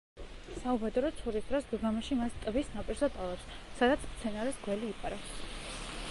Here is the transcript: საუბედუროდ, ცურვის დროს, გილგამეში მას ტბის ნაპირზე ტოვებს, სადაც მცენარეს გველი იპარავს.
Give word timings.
საუბედუროდ, 0.61 1.17
ცურვის 1.17 1.49
დროს, 1.49 1.67
გილგამეში 1.73 2.17
მას 2.21 2.39
ტბის 2.45 2.71
ნაპირზე 2.77 3.09
ტოვებს, 3.17 3.45
სადაც 3.81 4.09
მცენარეს 4.15 4.57
გველი 4.65 4.89
იპარავს. 4.95 5.37